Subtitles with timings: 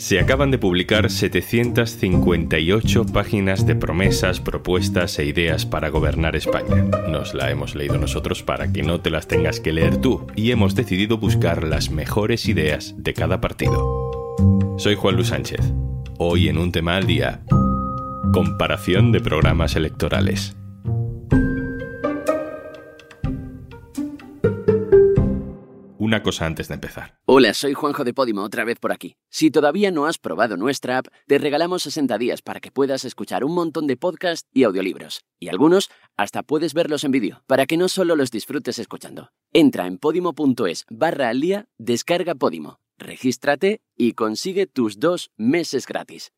[0.00, 6.84] Se acaban de publicar 758 páginas de promesas, propuestas e ideas para gobernar España.
[7.08, 10.52] Nos la hemos leído nosotros para que no te las tengas que leer tú y
[10.52, 14.10] hemos decidido buscar las mejores ideas de cada partido.
[14.78, 15.60] Soy Juan Luis Sánchez.
[16.16, 17.42] Hoy en un tema al día,
[18.32, 20.56] comparación de programas electorales.
[26.10, 27.20] Una cosa antes de empezar.
[27.24, 29.14] Hola, soy Juanjo de Podimo, otra vez por aquí.
[29.28, 33.44] Si todavía no has probado nuestra app, te regalamos 60 días para que puedas escuchar
[33.44, 35.22] un montón de podcasts y audiolibros.
[35.38, 39.30] Y algunos hasta puedes verlos en vídeo, para que no solo los disfrutes escuchando.
[39.52, 46.32] Entra en podimo.es barra al día, descarga Podimo, regístrate y consigue tus dos meses gratis.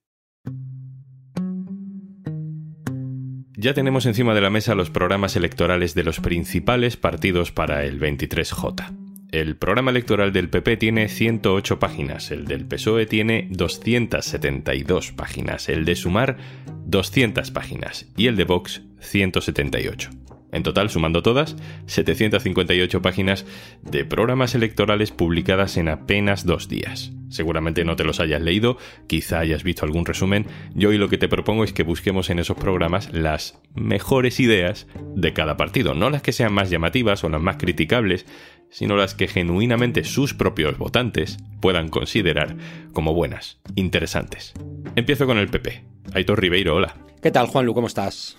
[3.57, 7.99] Ya tenemos encima de la mesa los programas electorales de los principales partidos para el
[7.99, 9.02] 23J.
[9.33, 15.87] El programa electoral del PP tiene 108 páginas, el del PSOE tiene 272 páginas, el
[15.87, 16.37] de Sumar
[16.85, 20.11] 200 páginas y el de Vox 178.
[20.53, 23.47] En total, sumando todas, 758 páginas
[23.83, 27.13] de programas electorales publicadas en apenas dos días.
[27.31, 30.47] Seguramente no te los hayas leído, quizá hayas visto algún resumen.
[30.75, 34.87] Yo hoy lo que te propongo es que busquemos en esos programas las mejores ideas
[35.17, 38.27] de cada partido, no las que sean más llamativas o las más criticables,
[38.69, 42.57] sino las que genuinamente sus propios votantes puedan considerar
[42.93, 44.53] como buenas, interesantes.
[44.97, 45.85] Empiezo con el PP.
[46.13, 46.97] Aitor Ribeiro, hola.
[47.23, 47.73] ¿Qué tal, Juanlu?
[47.73, 48.37] ¿Cómo estás?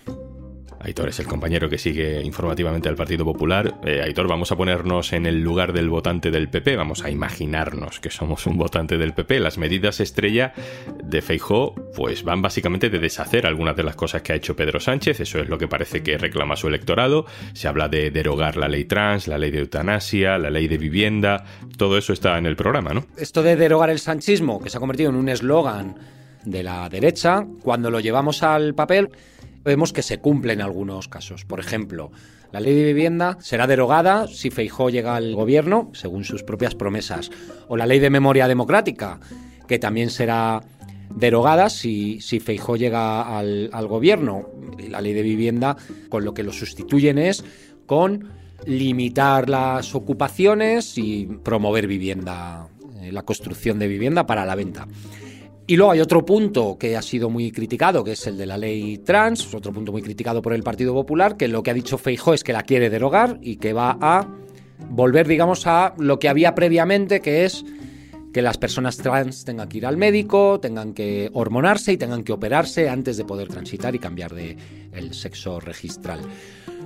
[0.83, 3.79] Aitor es el compañero que sigue informativamente al Partido Popular.
[3.85, 8.01] Eh, Aitor, vamos a ponernos en el lugar del votante del PP, vamos a imaginarnos
[8.01, 9.39] que somos un votante del PP.
[9.39, 10.53] Las medidas estrella
[11.01, 14.81] de Feijó pues van básicamente de deshacer algunas de las cosas que ha hecho Pedro
[14.81, 17.25] Sánchez, eso es lo que parece que reclama su electorado.
[17.53, 21.45] Se habla de derogar la ley trans, la ley de eutanasia, la ley de vivienda,
[21.77, 23.05] todo eso está en el programa, ¿no?
[23.15, 25.95] Esto de derogar el sanchismo, que se ha convertido en un eslogan
[26.43, 29.09] de la derecha, cuando lo llevamos al papel
[29.63, 31.45] vemos que se cumple en algunos casos.
[31.45, 32.11] Por ejemplo,
[32.51, 37.31] la ley de vivienda será derogada si Feijó llega al gobierno, según sus propias promesas.
[37.67, 39.19] O la ley de memoria democrática,
[39.67, 40.61] que también será
[41.15, 44.49] derogada si, si Feijó llega al, al gobierno.
[44.89, 45.77] La ley de vivienda,
[46.09, 47.43] con lo que lo sustituyen es
[47.85, 48.29] con
[48.65, 52.67] limitar las ocupaciones y promover vivienda,
[53.01, 54.87] eh, la construcción de vivienda para la venta.
[55.65, 58.57] Y luego hay otro punto que ha sido muy criticado, que es el de la
[58.57, 61.97] ley trans, otro punto muy criticado por el Partido Popular, que lo que ha dicho
[61.97, 64.27] Feijó es que la quiere derogar y que va a
[64.89, 67.63] volver, digamos, a lo que había previamente, que es
[68.33, 72.33] que las personas trans tengan que ir al médico, tengan que hormonarse y tengan que
[72.33, 74.57] operarse antes de poder transitar y cambiar de
[74.91, 76.19] el sexo registral.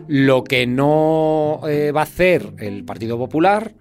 [0.07, 3.73] Lo que no eh, va a hacer el Partido Popular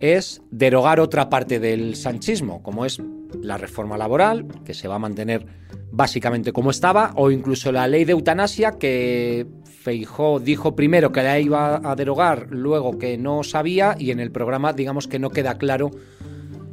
[0.00, 3.00] es derogar otra parte del sanchismo, como es
[3.42, 5.46] la reforma laboral, que se va a mantener
[5.90, 11.38] básicamente como estaba, o incluso la ley de eutanasia, que Feijó dijo primero que la
[11.38, 15.58] iba a derogar, luego que no sabía, y en el programa digamos que no queda
[15.58, 15.90] claro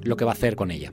[0.04, 0.92] lo que va a hacer con ella.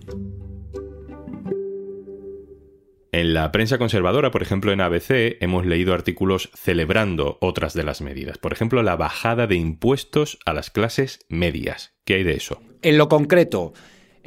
[3.10, 8.02] En la prensa conservadora, por ejemplo en ABC, hemos leído artículos celebrando otras de las
[8.02, 8.36] medidas.
[8.36, 11.94] Por ejemplo, la bajada de impuestos a las clases medias.
[12.04, 12.60] ¿Qué hay de eso?
[12.82, 13.72] En lo concreto,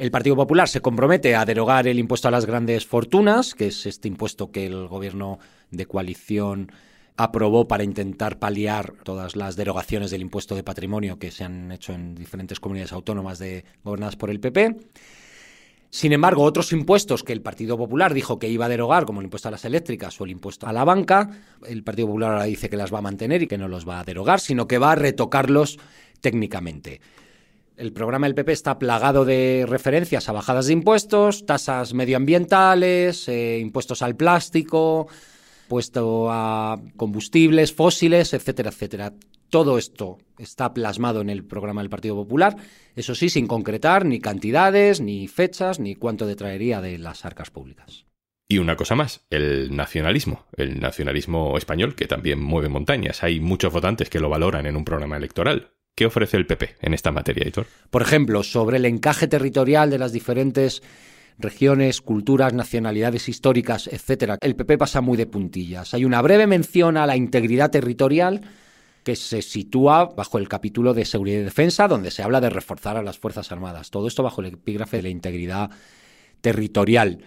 [0.02, 3.86] el Partido Popular se compromete a derogar el impuesto a las grandes fortunas, que es
[3.86, 5.38] este impuesto que el gobierno
[5.70, 6.72] de coalición
[7.16, 11.92] aprobó para intentar paliar todas las derogaciones del impuesto de patrimonio que se han hecho
[11.92, 13.40] en diferentes comunidades autónomas
[13.84, 14.74] gobernadas por el PP.
[15.88, 19.26] Sin embargo, otros impuestos que el Partido Popular dijo que iba a derogar, como el
[19.26, 21.30] impuesto a las eléctricas o el impuesto a la banca,
[21.64, 24.00] el Partido Popular ahora dice que las va a mantener y que no los va
[24.00, 25.78] a derogar, sino que va a retocarlos
[26.20, 27.00] técnicamente.
[27.76, 33.58] El programa del PP está plagado de referencias a bajadas de impuestos, tasas medioambientales, eh,
[33.60, 35.08] impuestos al plástico,
[35.68, 39.12] puesto a combustibles fósiles, etcétera, etcétera.
[39.48, 42.56] Todo esto está plasmado en el programa del Partido Popular,
[42.94, 48.06] eso sí, sin concretar ni cantidades, ni fechas, ni cuánto detraería de las arcas públicas.
[48.48, 53.22] Y una cosa más, el nacionalismo, el nacionalismo español que también mueve montañas.
[53.22, 55.72] Hay muchos votantes que lo valoran en un programa electoral.
[55.94, 57.66] ¿Qué ofrece el PP en esta materia, Hitor?
[57.90, 60.82] Por ejemplo, sobre el encaje territorial de las diferentes
[61.38, 64.38] regiones, culturas, nacionalidades históricas, etcétera.
[64.40, 65.92] El PP pasa muy de puntillas.
[65.92, 68.40] Hay una breve mención a la integridad territorial
[69.04, 72.96] que se sitúa bajo el capítulo de seguridad y defensa, donde se habla de reforzar
[72.96, 73.90] a las Fuerzas Armadas.
[73.90, 75.70] Todo esto bajo el epígrafe de la integridad
[76.40, 77.18] territorial.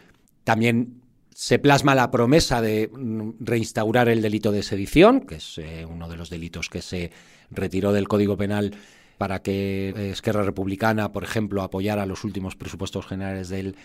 [0.44, 1.01] También
[1.37, 6.07] se plasma la promesa de mm, reinstaurar el delito de sedición, que es eh, uno
[6.07, 7.11] de los delitos que se
[7.51, 8.73] retiró del Código Penal
[9.17, 13.75] para que eh, Esquerra Republicana, por ejemplo, apoyara los últimos presupuestos generales del,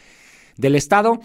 [0.56, 1.18] del Estado.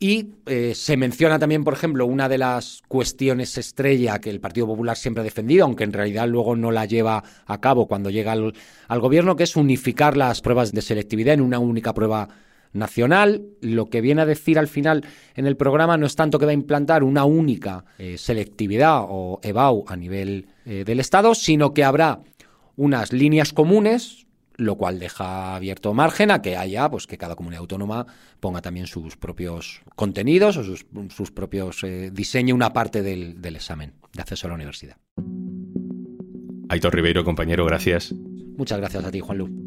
[0.00, 4.66] Y eh, se menciona también, por ejemplo, una de las cuestiones estrella que el Partido
[4.66, 8.32] Popular siempre ha defendido, aunque en realidad luego no la lleva a cabo cuando llega
[8.32, 12.28] al, gobierno, que es unificar las pruebas de selectividad en una única prueba
[12.72, 13.42] nacional.
[13.60, 15.04] Lo que viene a decir al final
[15.34, 19.40] en el programa no es tanto que va a implantar una única eh, selectividad o
[19.42, 22.20] EBAU a nivel eh, del Estado, sino que habrá
[22.76, 24.26] unas líneas comunes,
[24.56, 28.06] lo cual deja abierto margen a que haya, pues que cada comunidad autónoma
[28.40, 33.94] ponga también sus propios contenidos o sus, propios eh, diseñe una parte del, del examen
[34.12, 34.96] de acceso a la universidad.
[36.68, 38.14] Aitor Ribeiro, compañero, gracias.
[38.56, 39.61] Muchas gracias a ti, Juan Lu.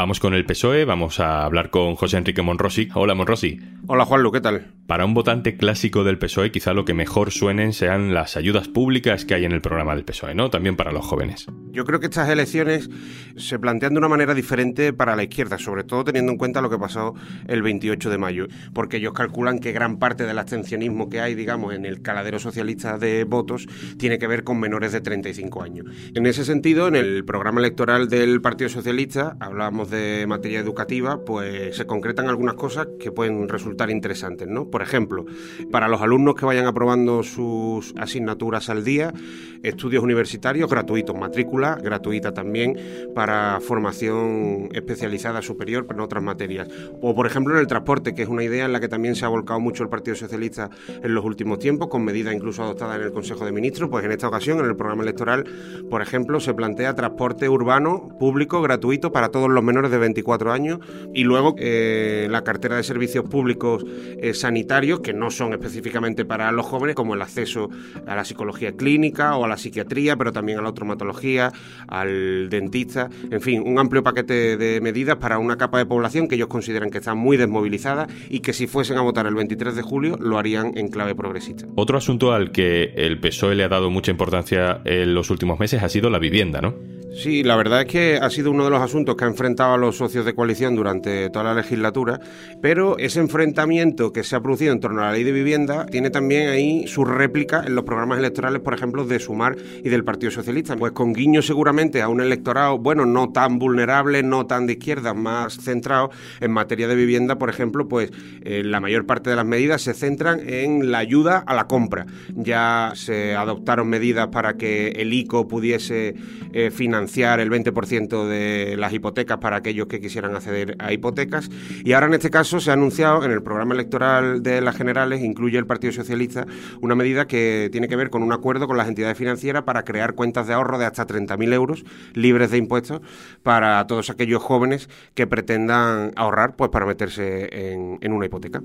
[0.00, 2.88] Vamos con el PSOE, vamos a hablar con José Enrique Monrosi.
[2.94, 3.60] Hola Monrosi.
[3.92, 4.68] Hola Juanlu, ¿qué tal?
[4.86, 9.24] Para un votante clásico del PSOE, quizá lo que mejor suenen sean las ayudas públicas
[9.24, 10.48] que hay en el programa del PSOE, ¿no?
[10.48, 11.46] También para los jóvenes.
[11.72, 12.88] Yo creo que estas elecciones
[13.36, 16.70] se plantean de una manera diferente para la izquierda, sobre todo teniendo en cuenta lo
[16.70, 17.14] que pasó
[17.48, 21.74] el 28 de mayo, porque ellos calculan que gran parte del abstencionismo que hay, digamos,
[21.74, 23.66] en el caladero socialista de votos
[23.98, 25.86] tiene que ver con menores de 35 años.
[26.14, 31.76] En ese sentido, en el programa electoral del Partido Socialista, hablábamos de materia educativa, pues
[31.76, 34.68] se concretan algunas cosas que pueden resultar interesantes, ¿no?
[34.68, 35.24] Por ejemplo,
[35.70, 39.14] para los alumnos que vayan aprobando sus asignaturas al día,
[39.62, 42.76] estudios universitarios gratuitos, matrícula gratuita también
[43.14, 46.68] para formación especializada superior, pero en otras materias.
[47.00, 49.24] O, por ejemplo, en el transporte, que es una idea en la que también se
[49.24, 50.70] ha volcado mucho el Partido Socialista
[51.02, 54.12] en los últimos tiempos, con medidas incluso adoptadas en el Consejo de Ministros, pues en
[54.12, 55.44] esta ocasión, en el programa electoral,
[55.88, 60.80] por ejemplo, se plantea transporte urbano público gratuito para todos los menores de 24 años
[61.14, 63.69] y luego eh, la cartera de servicios públicos
[64.18, 67.68] eh, sanitarios que no son específicamente para los jóvenes, como el acceso
[68.06, 71.52] a la psicología clínica o a la psiquiatría, pero también a la traumatología,
[71.88, 76.34] al dentista, en fin, un amplio paquete de medidas para una capa de población que
[76.34, 79.82] ellos consideran que está muy desmovilizada y que si fuesen a votar el 23 de
[79.82, 81.66] julio lo harían en clave progresista.
[81.76, 85.82] Otro asunto al que el PSOE le ha dado mucha importancia en los últimos meses
[85.82, 86.99] ha sido la vivienda, ¿no?
[87.12, 89.78] Sí, la verdad es que ha sido uno de los asuntos que ha enfrentado a
[89.78, 92.20] los socios de coalición durante toda la legislatura,
[92.62, 96.10] pero ese enfrentamiento que se ha producido en torno a la ley de vivienda tiene
[96.10, 100.30] también ahí su réplica en los programas electorales, por ejemplo, de Sumar y del Partido
[100.30, 100.76] Socialista.
[100.76, 105.12] Pues con guiño seguramente a un electorado, bueno, no tan vulnerable, no tan de izquierda,
[105.12, 106.10] más centrado
[106.40, 109.94] en materia de vivienda, por ejemplo, pues eh, la mayor parte de las medidas se
[109.94, 112.06] centran en la ayuda a la compra.
[112.36, 116.14] Ya se adoptaron medidas para que el ICO pudiese
[116.52, 121.48] eh, financiar financiar el 20% de las hipotecas para aquellos que quisieran acceder a hipotecas.
[121.82, 125.22] Y ahora en este caso se ha anunciado en el programa electoral de las generales,
[125.22, 126.46] incluye el Partido Socialista,
[126.82, 130.14] una medida que tiene que ver con un acuerdo con las entidades financieras para crear
[130.14, 133.00] cuentas de ahorro de hasta 30.000 euros libres de impuestos
[133.42, 138.60] para todos aquellos jóvenes que pretendan ahorrar pues para meterse en, en una hipoteca.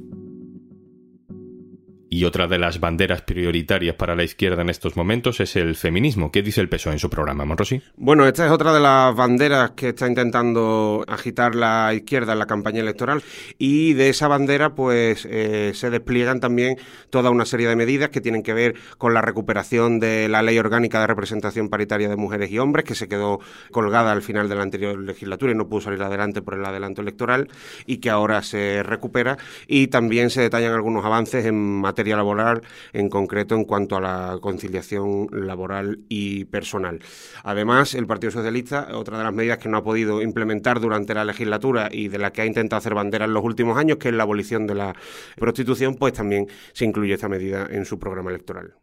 [2.16, 6.32] Y otra de las banderas prioritarias para la izquierda en estos momentos es el feminismo.
[6.32, 7.82] ¿Qué dice el PSOE en su programa, Monrosi?
[7.98, 12.46] Bueno, esta es otra de las banderas que está intentando agitar la izquierda en la
[12.46, 13.22] campaña electoral.
[13.58, 16.78] Y de esa bandera, pues eh, se despliegan también
[17.10, 20.58] toda una serie de medidas que tienen que ver con la recuperación de la Ley
[20.58, 23.42] Orgánica de Representación Paritaria de Mujeres y Hombres, que se quedó
[23.72, 27.02] colgada al final de la anterior legislatura y no pudo salir adelante por el adelanto
[27.02, 27.50] electoral,
[27.86, 29.38] y que ahora se recupera.
[29.68, 32.62] Y también se detallan algunos avances en materia laboral,
[32.94, 37.00] en concreto en cuanto a la conciliación laboral y personal.
[37.44, 41.26] Además, el Partido Socialista, otra de las medidas que no ha podido implementar durante la
[41.26, 44.14] legislatura y de la que ha intentado hacer bandera en los últimos años, que es
[44.14, 44.96] la abolición de la
[45.38, 48.76] prostitución, pues también se incluye esta medida en su programa electoral.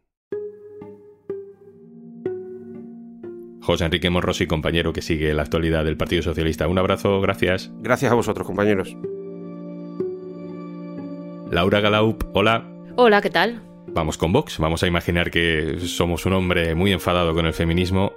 [3.63, 6.67] José Enrique Morrosi, compañero que sigue la actualidad del Partido Socialista.
[6.67, 7.71] Un abrazo, gracias.
[7.79, 8.97] Gracias a vosotros, compañeros.
[11.49, 12.72] Laura Galaup, hola.
[12.95, 13.63] Hola, ¿qué tal?
[13.87, 14.59] Vamos con Vox.
[14.59, 18.13] Vamos a imaginar que somos un hombre muy enfadado con el feminismo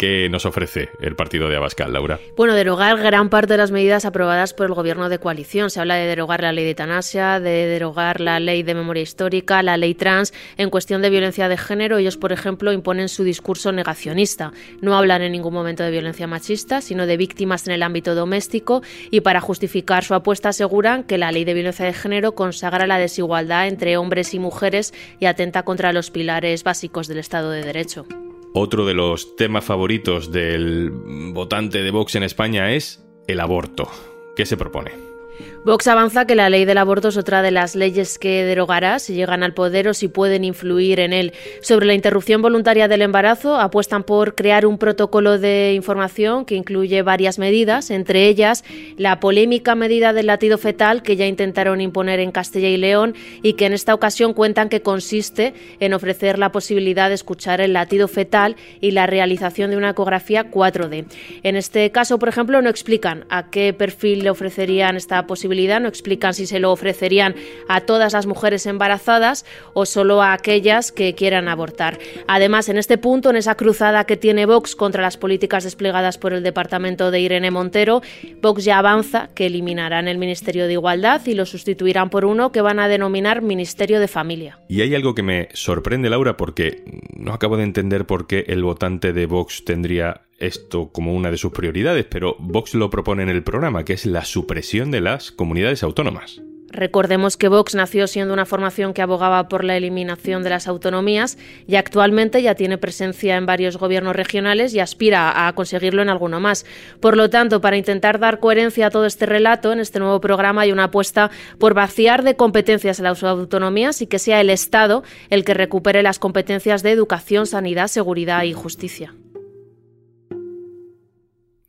[0.00, 2.18] ¿Qué nos ofrece el partido de Abascal, Laura?
[2.34, 5.68] Bueno, derogar gran parte de las medidas aprobadas por el gobierno de coalición.
[5.68, 9.62] Se habla de derogar la ley de eutanasia, de derogar la ley de memoria histórica,
[9.62, 10.32] la ley trans.
[10.56, 14.54] En cuestión de violencia de género, ellos, por ejemplo, imponen su discurso negacionista.
[14.80, 18.82] No hablan en ningún momento de violencia machista, sino de víctimas en el ámbito doméstico
[19.10, 22.96] y para justificar su apuesta aseguran que la ley de violencia de género consagra la
[22.96, 28.06] desigualdad entre hombres y mujeres y atenta contra los pilares básicos del Estado de Derecho.
[28.52, 33.88] Otro de los temas favoritos del votante de Vox en España es el aborto.
[34.34, 35.19] ¿Qué se propone?
[35.64, 39.14] Vox avanza que la ley del aborto es otra de las leyes que derogará si
[39.14, 41.32] llegan al poder o si pueden influir en él.
[41.60, 47.02] Sobre la interrupción voluntaria del embarazo, apuestan por crear un protocolo de información que incluye
[47.02, 48.64] varias medidas, entre ellas
[48.96, 53.52] la polémica medida del latido fetal que ya intentaron imponer en Castilla y León y
[53.52, 58.08] que en esta ocasión cuentan que consiste en ofrecer la posibilidad de escuchar el latido
[58.08, 61.04] fetal y la realización de una ecografía 4D.
[61.42, 65.88] En este caso, por ejemplo, no explican a qué perfil le ofrecerían esta posibilidad no
[65.88, 67.34] explican si se lo ofrecerían
[67.68, 71.98] a todas las mujeres embarazadas o solo a aquellas que quieran abortar.
[72.26, 76.32] Además, en este punto, en esa cruzada que tiene Vox contra las políticas desplegadas por
[76.32, 78.02] el departamento de Irene Montero,
[78.40, 82.60] Vox ya avanza que eliminarán el Ministerio de Igualdad y lo sustituirán por uno que
[82.60, 84.58] van a denominar Ministerio de Familia.
[84.68, 86.82] Y hay algo que me sorprende, Laura, porque
[87.16, 91.36] no acabo de entender por qué el votante de Vox tendría esto como una de
[91.36, 95.30] sus prioridades, pero Vox lo propone en el programa, que es la supresión de las
[95.30, 96.42] comunidades autónomas.
[96.72, 101.36] Recordemos que Vox nació siendo una formación que abogaba por la eliminación de las autonomías
[101.66, 106.38] y actualmente ya tiene presencia en varios gobiernos regionales y aspira a conseguirlo en alguno
[106.38, 106.64] más.
[107.00, 110.62] Por lo tanto, para intentar dar coherencia a todo este relato, en este nuevo programa
[110.62, 115.02] hay una apuesta por vaciar de competencias a las autonomías y que sea el Estado
[115.28, 119.12] el que recupere las competencias de educación, sanidad, seguridad y justicia.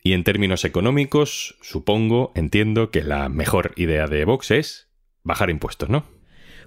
[0.03, 4.87] Y en términos económicos, supongo, entiendo que la mejor idea de Vox es
[5.23, 6.05] bajar impuestos, ¿no?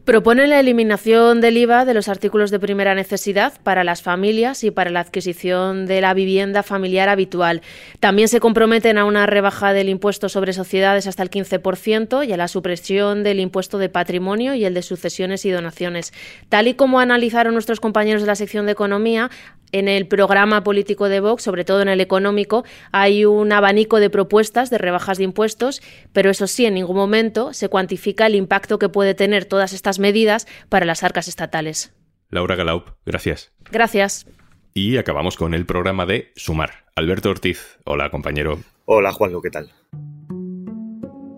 [0.05, 4.71] Propone la eliminación del IVA de los artículos de primera necesidad para las familias y
[4.71, 7.63] para la adquisición de la vivienda familiar habitual.
[8.01, 12.37] También se comprometen a una rebaja del impuesto sobre sociedades hasta el 15% y a
[12.37, 16.13] la supresión del impuesto de patrimonio y el de sucesiones y donaciones.
[16.51, 19.31] Tal y como analizaron nuestros compañeros de la sección de Economía,
[19.75, 24.09] en el programa político de Vox, sobre todo en el económico, hay un abanico de
[24.09, 28.79] propuestas de rebajas de impuestos, pero eso sí, en ningún momento se cuantifica el impacto
[28.79, 31.93] que puede tener todas estas medidas para las arcas estatales.
[32.31, 33.53] Laura Galaup, gracias.
[33.69, 34.27] Gracias.
[34.75, 36.85] Y acabamos con el programa de Sumar.
[36.95, 38.61] Alberto Ortiz, hola compañero.
[38.85, 39.73] Hola Juanlo, ¿qué tal?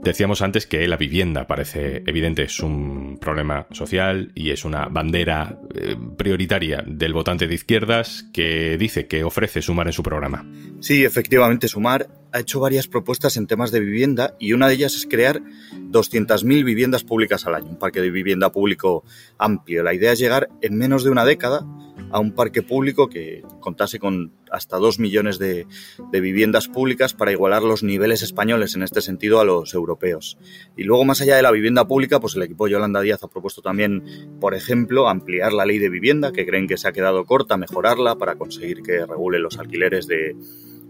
[0.06, 5.58] Decíamos antes que la vivienda parece evidente, es un problema social y es una bandera
[5.75, 10.48] eh, prioritaria del votante de izquierdas que dice que ofrece Sumar en su programa.
[10.78, 14.94] Sí, efectivamente, Sumar ha hecho varias propuestas en temas de vivienda y una de ellas
[14.94, 15.42] es crear
[15.90, 19.02] 200.000 viviendas públicas al año, un parque de vivienda público
[19.38, 19.82] amplio.
[19.82, 21.66] La idea es llegar en menos de una década
[22.10, 25.66] a un parque público que contase con hasta dos millones de,
[26.12, 30.38] viviendas públicas para igualar los niveles españoles en este sentido a los europeos.
[30.76, 33.62] Y luego, más allá de la vivienda pública, pues el equipo Yolanda Díaz ha propuesto
[33.62, 34.02] también,
[34.40, 38.16] por ejemplo, ampliar la ley de vivienda, que creen que se ha quedado corta, mejorarla
[38.16, 40.36] para conseguir que regule los alquileres de,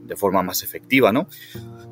[0.07, 1.29] de forma más efectiva, ¿no?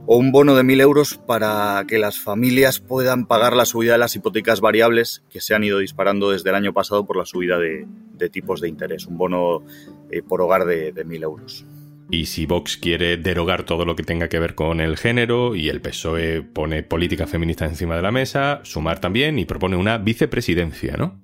[0.06, 3.98] O un bono de 1.000 euros para que las familias puedan pagar la subida de
[3.98, 7.58] las hipotecas variables que se han ido disparando desde el año pasado por la subida
[7.58, 7.86] de,
[8.30, 9.06] tipos de interés.
[9.06, 9.62] Un bono
[10.10, 11.66] eh, por hogar de, de 1.000 euros.
[12.10, 15.68] Y si Vox quiere derogar todo lo que tenga que ver con el género y
[15.68, 20.96] el PSOE pone política feminista encima de la mesa, sumar también y propone una vicepresidencia,
[20.96, 21.23] ¿no?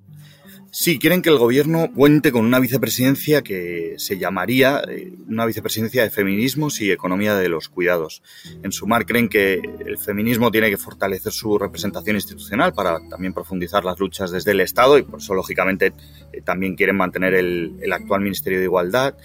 [0.73, 6.01] Sí, quieren que el gobierno cuente con una vicepresidencia que se llamaría eh, una vicepresidencia
[6.01, 8.23] de feminismos y economía de los cuidados.
[8.63, 13.83] En sumar, creen que el feminismo tiene que fortalecer su representación institucional para también profundizar
[13.83, 15.91] las luchas desde el Estado y por eso, lógicamente,
[16.31, 19.15] eh, también quieren mantener el, el actual Ministerio de Igualdad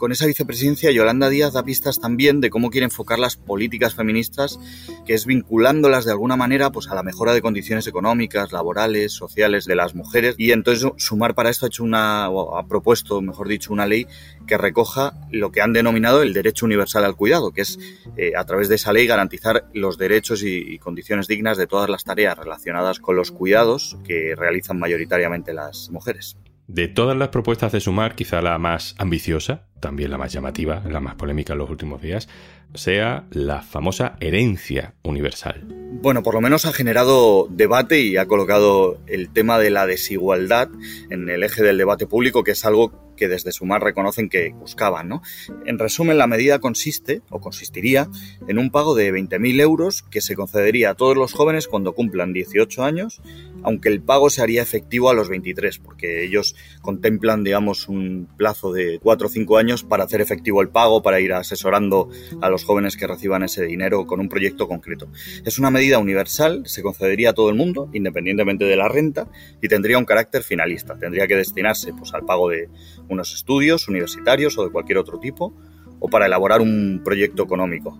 [0.00, 4.58] con esa vicepresidencia, Yolanda Díaz da pistas también de cómo quiere enfocar las políticas feministas,
[5.04, 9.66] que es vinculándolas de alguna manera pues, a la mejora de condiciones económicas, laborales, sociales
[9.66, 10.36] de las mujeres.
[10.38, 14.06] Y entonces Sumar para esto ha hecho una, ha propuesto, mejor dicho, una ley
[14.46, 17.78] que recoja lo que han denominado el derecho universal al cuidado, que es
[18.16, 22.04] eh, a través de esa ley garantizar los derechos y condiciones dignas de todas las
[22.04, 26.38] tareas relacionadas con los cuidados que realizan mayoritariamente las mujeres.
[26.72, 31.00] De todas las propuestas de Sumar, quizá la más ambiciosa, también la más llamativa, la
[31.00, 32.28] más polémica en los últimos días,
[32.74, 35.64] sea la famosa herencia universal.
[36.02, 40.68] Bueno, por lo menos ha generado debate y ha colocado el tema de la desigualdad
[41.10, 45.08] en el eje del debate público, que es algo que desde Sumar reconocen que buscaban.
[45.08, 45.22] ¿no?
[45.66, 48.08] En resumen, la medida consiste, o consistiría,
[48.48, 52.32] en un pago de 20.000 euros que se concedería a todos los jóvenes cuando cumplan
[52.32, 53.20] 18 años,
[53.62, 58.72] aunque el pago se haría efectivo a los 23, porque ellos contemplan, digamos, un plazo
[58.72, 62.08] de 4 o 5 años para hacer efectivo el pago, para ir asesorando
[62.40, 65.08] a los jóvenes que reciban ese dinero con un proyecto concreto.
[65.44, 69.28] Es una medida universal, se concedería a todo el mundo, independientemente de la renta,
[69.62, 70.98] y tendría un carácter finalista.
[70.98, 72.68] Tendría que destinarse pues, al pago de
[73.08, 75.54] unos estudios universitarios o de cualquier otro tipo,
[75.98, 77.98] o para elaborar un proyecto económico.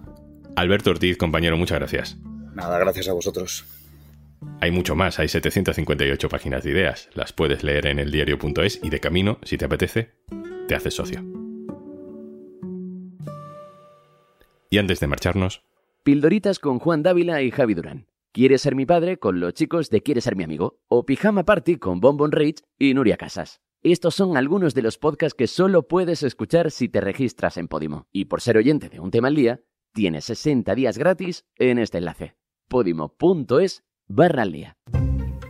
[0.56, 2.18] Alberto Ortiz, compañero, muchas gracias.
[2.54, 3.64] Nada, gracias a vosotros.
[4.60, 7.08] Hay mucho más, hay 758 páginas de ideas.
[7.14, 10.12] Las puedes leer en eldiario.es y de camino, si te apetece,
[10.66, 11.39] te haces socio.
[14.70, 15.62] Y antes de marcharnos...
[16.02, 18.06] Pildoritas con Juan Dávila y Javi Durán.
[18.32, 19.18] ¿Quieres ser mi padre?
[19.18, 20.78] con los chicos de Quieres ser mi amigo.
[20.88, 23.60] O Pijama Party con Bonbon Rage y Nuria Casas.
[23.82, 28.06] Estos son algunos de los podcasts que solo puedes escuchar si te registras en Podimo.
[28.12, 29.60] Y por ser oyente de un tema al día,
[29.92, 32.36] tienes 60 días gratis en este enlace.
[32.68, 34.76] podimo.es barra al día.